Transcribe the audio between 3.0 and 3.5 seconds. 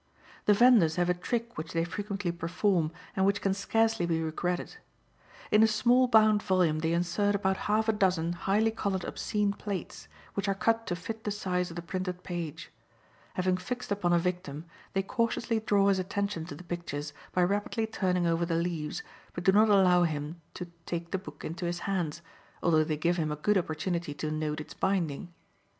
and which